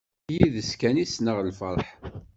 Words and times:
Yid-s 0.33 0.71
kan 0.79 0.97
ssneɣ 1.05 1.37
lferḥ. 1.47 1.87